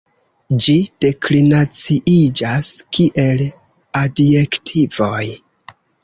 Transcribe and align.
Ĝi 0.63 0.75
deklinaciiĝas 1.03 2.69
kiel 2.97 3.43
adjektivoj. 4.01 5.21